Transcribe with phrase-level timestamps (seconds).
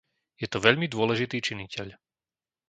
[0.41, 1.87] Je to veľmi dôležitý činiteľ.